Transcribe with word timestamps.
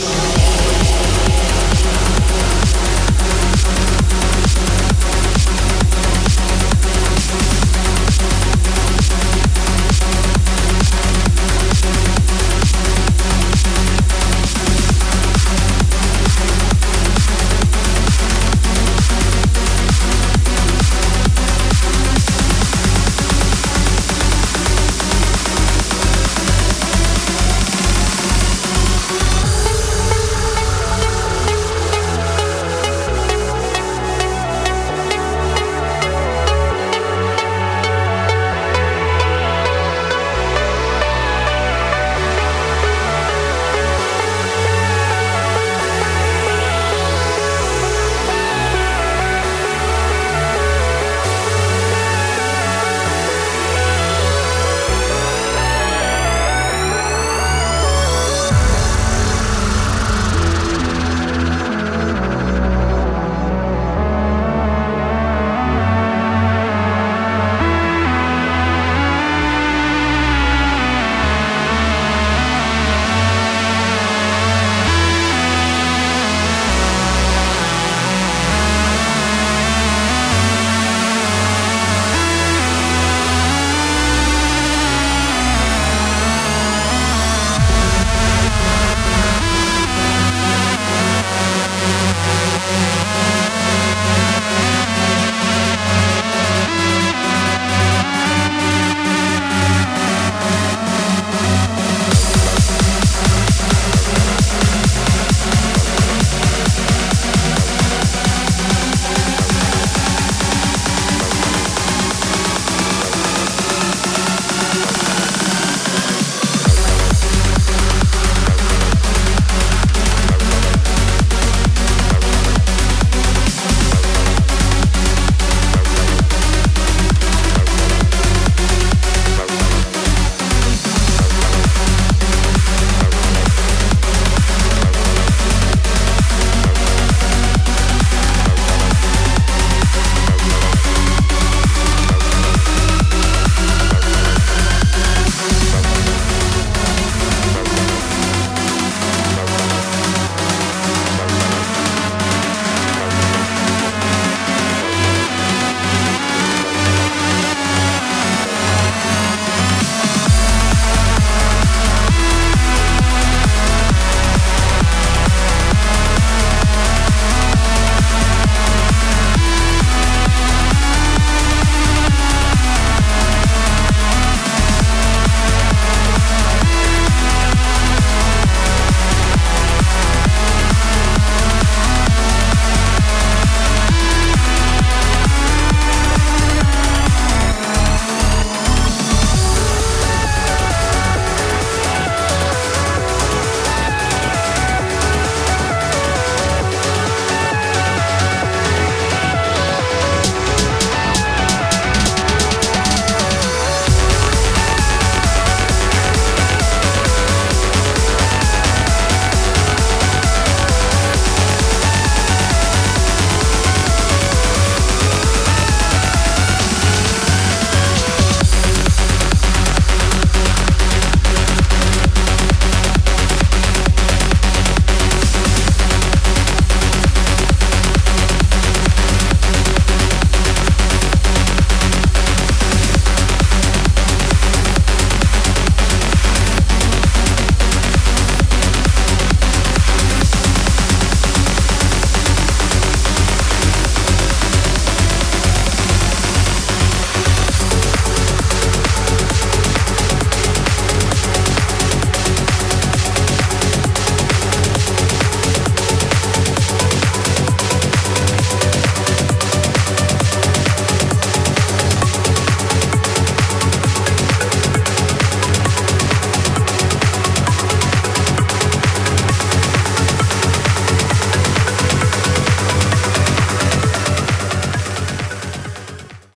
Beat. 0.00 0.31